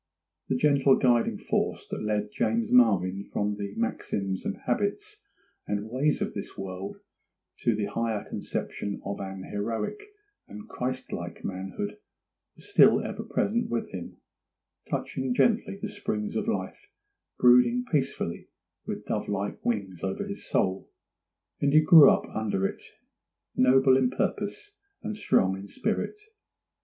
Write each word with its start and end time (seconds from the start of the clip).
The 0.49 0.55
gentle 0.55 0.95
guiding 0.95 1.37
force 1.37 1.85
that 1.91 2.01
led 2.01 2.31
James 2.31 2.71
Marvyn 2.71 3.23
from 3.23 3.53
the 3.57 3.75
maxims 3.75 4.43
and 4.45 4.57
habits 4.65 5.21
and 5.67 5.91
ways 5.91 6.23
of 6.23 6.33
this 6.33 6.57
world 6.57 6.97
to 7.59 7.75
the 7.75 7.85
higher 7.85 8.27
conception 8.27 8.99
of 9.05 9.19
an 9.19 9.43
heroic 9.43 10.01
and 10.47 10.67
Christ 10.67 11.11
like 11.11 11.45
manhood 11.45 11.99
was 12.55 12.67
still 12.67 12.99
ever 13.03 13.21
present 13.21 13.69
with 13.69 13.91
him, 13.91 14.17
gently 14.87 15.33
touching 15.35 15.79
the 15.79 15.87
springs 15.87 16.35
of 16.35 16.47
life, 16.47 16.87
brooding 17.37 17.85
peacefully 17.85 18.47
with 18.87 19.05
dove 19.05 19.29
like 19.29 19.63
wings 19.63 20.03
over 20.03 20.25
his 20.25 20.49
soul, 20.49 20.89
and 21.59 21.73
he 21.73 21.79
grew 21.79 22.09
up 22.09 22.25
under 22.35 22.65
it 22.65 22.81
noble 23.55 23.95
in 23.97 24.09
purpose 24.09 24.73
and 25.03 25.15
strong 25.15 25.55
in 25.55 25.67
spirit. 25.67 26.17